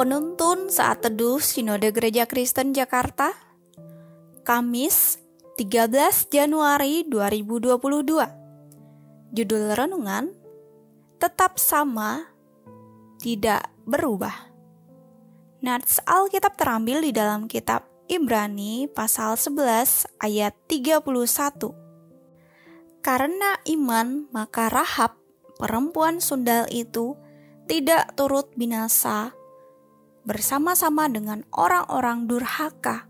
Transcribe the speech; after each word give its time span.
Penuntun 0.00 0.72
saat 0.72 1.04
teduh 1.04 1.44
Sinode 1.44 1.92
Gereja 1.92 2.24
Kristen 2.24 2.72
Jakarta 2.72 3.36
Kamis 4.48 5.20
13 5.60 6.32
Januari 6.32 7.04
2022 7.04 9.36
Judul 9.36 9.64
Renungan 9.76 10.32
Tetap 11.20 11.60
sama 11.60 12.32
Tidak 13.20 13.60
berubah. 13.84 14.48
Nats 15.68 16.00
Alkitab 16.08 16.56
terambil 16.56 17.04
di 17.04 17.12
dalam 17.12 17.44
kitab 17.44 17.84
Ibrani 18.08 18.88
pasal 18.88 19.36
11 19.36 20.16
ayat 20.16 20.56
31 20.64 20.96
Karena 23.04 23.60
iman 23.68 24.32
maka 24.32 24.72
Rahab 24.72 25.20
perempuan 25.60 26.24
sundal 26.24 26.64
itu 26.72 27.20
tidak 27.68 28.16
turut 28.16 28.48
binasa 28.56 29.36
bersama-sama 30.24 31.08
dengan 31.08 31.44
orang-orang 31.52 32.28
durhaka, 32.28 33.08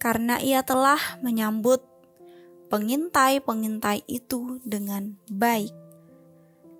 karena 0.00 0.40
ia 0.40 0.64
telah 0.64 0.98
menyambut 1.20 1.84
pengintai-pengintai 2.70 4.06
itu 4.06 4.62
dengan 4.62 5.18
baik. 5.28 5.74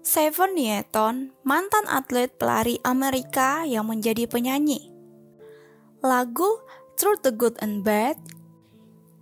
Seven 0.00 0.56
Yeton, 0.56 1.36
mantan 1.44 1.84
atlet 1.84 2.32
pelari 2.32 2.80
Amerika 2.80 3.68
yang 3.68 3.84
menjadi 3.90 4.24
penyanyi. 4.24 4.88
Lagu 6.00 6.64
Truth 6.96 7.20
the 7.20 7.32
Good 7.32 7.60
and 7.60 7.84
Bad 7.84 8.16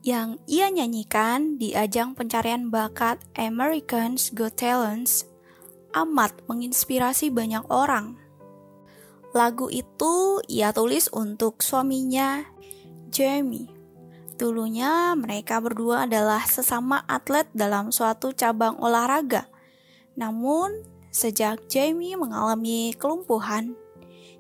yang 0.07 0.39
ia 0.47 0.71
nyanyikan 0.71 1.59
di 1.59 1.75
ajang 1.75 2.15
pencarian 2.15 2.71
bakat 2.71 3.19
Americans 3.35 4.31
Got 4.31 4.63
Talents 4.63 5.27
amat 5.97 6.31
menginspirasi 6.47 7.35
banyak 7.35 7.67
orang 7.67 8.15
Lagu 9.37 9.69
itu 9.69 10.41
ia 10.49 10.73
tulis 10.73 11.13
untuk 11.13 11.61
suaminya, 11.61 12.49
Jamie. 13.13 13.69
Dulunya 14.39 15.13
mereka 15.19 15.59
berdua 15.59 16.07
adalah 16.07 16.47
sesama 16.47 17.03
atlet 17.05 17.45
dalam 17.53 17.91
suatu 17.91 18.33
cabang 18.33 18.79
olahraga. 18.81 19.51
Namun, 20.17 20.87
sejak 21.13 21.67
Jamie 21.69 22.17
mengalami 22.17 22.95
kelumpuhan, 22.97 23.75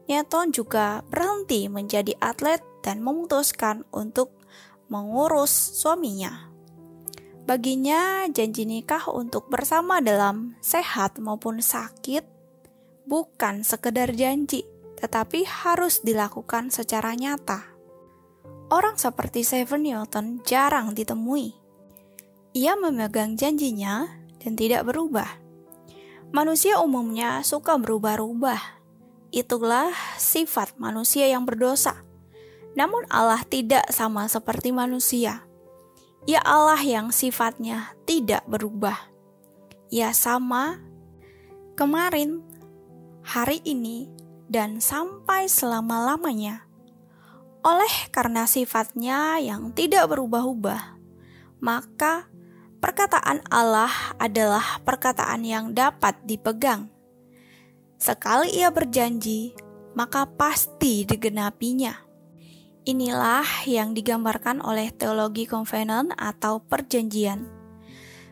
Newton 0.09 0.56
juga 0.56 1.05
berhenti 1.12 1.69
menjadi 1.69 2.16
atlet 2.22 2.64
dan 2.81 3.05
memutuskan 3.05 3.84
untuk 3.92 4.33
mengurus 4.89 5.53
suaminya. 5.53 6.48
Baginya, 7.44 8.25
janji 8.33 8.64
nikah 8.64 9.05
untuk 9.12 9.53
bersama 9.53 10.00
dalam 10.00 10.56
sehat 10.64 11.20
maupun 11.20 11.61
sakit 11.61 12.39
bukan 13.09 13.64
sekedar 13.64 14.12
janji, 14.12 14.69
tetapi 14.99 15.47
harus 15.47 16.03
dilakukan 16.03 16.75
secara 16.75 17.15
nyata. 17.15 17.71
Orang 18.69 19.01
seperti 19.01 19.47
Seven 19.47 19.87
Newton 19.87 20.43
jarang 20.45 20.93
ditemui. 20.93 21.57
Ia 22.53 22.75
memegang 22.77 23.39
janjinya 23.39 24.11
dan 24.43 24.59
tidak 24.59 24.85
berubah. 24.85 25.41
Manusia 26.35 26.77
umumnya 26.83 27.41
suka 27.41 27.81
berubah-ubah. 27.81 28.61
Itulah 29.33 29.95
sifat 30.21 30.77
manusia 30.77 31.25
yang 31.31 31.49
berdosa. 31.49 32.05
Namun 32.77 33.09
Allah 33.09 33.41
tidak 33.49 33.89
sama 33.89 34.29
seperti 34.29 34.69
manusia. 34.75 35.49
Ia 36.28 36.45
Allah 36.45 36.81
yang 36.84 37.09
sifatnya 37.09 37.97
tidak 38.05 38.45
berubah. 38.45 39.09
Ia 39.89 40.12
sama 40.12 40.77
kemarin, 41.72 42.45
hari 43.25 43.65
ini, 43.65 44.12
dan 44.48 44.81
sampai 44.81 45.47
selama-lamanya. 45.47 46.64
Oleh 47.62 48.09
karena 48.09 48.48
sifatnya 48.48 49.36
yang 49.38 49.76
tidak 49.76 50.09
berubah-ubah, 50.09 50.97
maka 51.60 52.26
perkataan 52.81 53.44
Allah 53.53 53.92
adalah 54.16 54.81
perkataan 54.82 55.44
yang 55.44 55.76
dapat 55.76 56.16
dipegang. 56.25 56.88
Sekali 58.00 58.56
ia 58.56 58.72
berjanji, 58.72 59.53
maka 59.92 60.25
pasti 60.25 61.04
digenapinya. 61.04 61.92
Inilah 62.88 63.69
yang 63.69 63.92
digambarkan 63.92 64.65
oleh 64.65 64.88
teologi 64.94 65.44
konvenen 65.44 66.09
atau 66.16 66.62
perjanjian. 66.62 67.44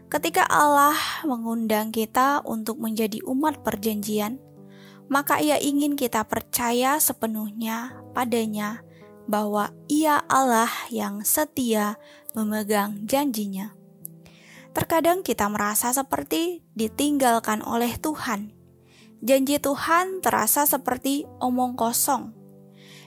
Ketika 0.06 0.46
Allah 0.46 0.94
mengundang 1.26 1.90
kita 1.90 2.40
untuk 2.46 2.78
menjadi 2.78 3.20
umat 3.26 3.60
perjanjian, 3.66 4.38
maka 5.06 5.38
ia 5.38 5.58
ingin 5.62 5.94
kita 5.94 6.26
percaya 6.26 6.98
sepenuhnya 6.98 7.94
padanya 8.10 8.82
bahwa 9.26 9.74
ia 9.90 10.22
Allah 10.30 10.70
yang 10.90 11.22
setia 11.26 11.98
memegang 12.34 13.06
janjinya. 13.06 13.74
Terkadang 14.70 15.24
kita 15.24 15.48
merasa 15.48 15.90
seperti 15.90 16.62
ditinggalkan 16.76 17.64
oleh 17.64 17.96
Tuhan. 17.96 18.52
Janji 19.24 19.56
Tuhan 19.56 20.20
terasa 20.20 20.68
seperti 20.68 21.24
omong 21.40 21.74
kosong. 21.74 22.36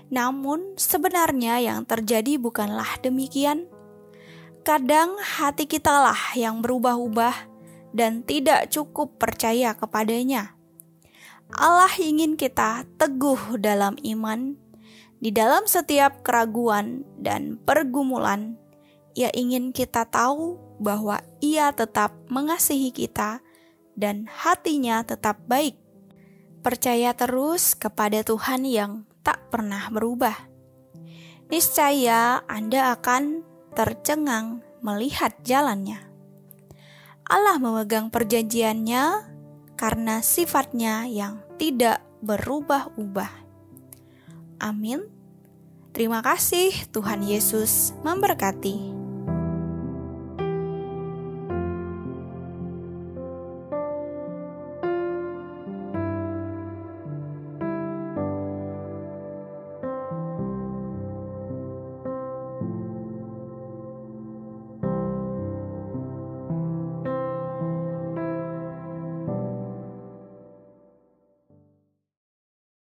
Namun 0.09 0.73
sebenarnya 0.75 1.61
yang 1.61 1.85
terjadi 1.85 2.41
bukanlah 2.41 2.97
demikian. 3.05 3.69
Kadang 4.65 5.15
hati 5.21 5.69
kitalah 5.69 6.33
yang 6.33 6.65
berubah-ubah 6.65 7.47
dan 7.93 8.25
tidak 8.25 8.73
cukup 8.73 9.21
percaya 9.21 9.77
kepadanya 9.77 10.58
Allah 11.49 11.89
ingin 11.97 12.37
kita 12.37 12.85
teguh 13.01 13.57
dalam 13.57 13.97
iman, 14.05 14.53
di 15.17 15.33
dalam 15.33 15.65
setiap 15.65 16.21
keraguan 16.21 17.01
dan 17.17 17.57
pergumulan. 17.65 18.53
Ia 19.17 19.33
ingin 19.33 19.73
kita 19.73 20.05
tahu 20.05 20.61
bahwa 20.77 21.19
Ia 21.41 21.73
tetap 21.73 22.13
mengasihi 22.29 22.93
kita 22.93 23.41
dan 23.97 24.29
hatinya 24.29 25.01
tetap 25.01 25.41
baik. 25.49 25.75
Percaya 26.61 27.17
terus 27.17 27.73
kepada 27.73 28.21
Tuhan 28.21 28.63
yang 28.69 29.09
tak 29.25 29.49
pernah 29.49 29.89
berubah. 29.89 30.37
Niscaya 31.49 32.45
Anda 32.45 32.93
akan 32.93 33.41
tercengang 33.73 34.61
melihat 34.85 35.33
jalannya. 35.41 35.97
Allah 37.25 37.57
memegang 37.57 38.13
perjanjiannya 38.13 39.03
karena 39.79 40.19
sifatnya 40.19 41.07
yang 41.07 41.39
tidak 41.55 42.03
berubah-ubah. 42.19 43.31
Amin. 44.59 45.07
Terima 45.95 46.19
kasih, 46.19 46.75
Tuhan 46.91 47.23
Yesus 47.23 47.95
memberkati. 48.03 49.08